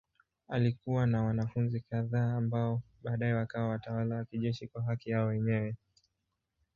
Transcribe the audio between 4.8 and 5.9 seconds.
haki yao wenyewe.